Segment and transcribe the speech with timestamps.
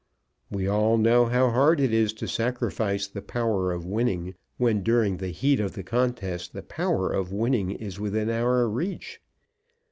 [0.49, 5.17] We all know how hard it is to sacrifice the power of winning, when during
[5.17, 9.21] the heat of the contest the power of winning is within our reach.